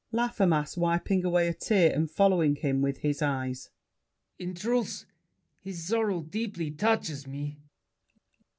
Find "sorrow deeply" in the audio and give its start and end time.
5.85-6.71